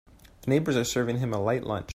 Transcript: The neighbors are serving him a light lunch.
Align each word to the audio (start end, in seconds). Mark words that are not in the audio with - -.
The 0.41 0.49
neighbors 0.49 0.75
are 0.77 0.83
serving 0.83 1.19
him 1.19 1.31
a 1.31 1.39
light 1.39 1.63
lunch. 1.63 1.89